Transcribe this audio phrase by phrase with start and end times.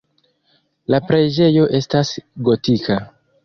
[0.93, 2.17] La preĝejo estas
[2.51, 3.03] gotika.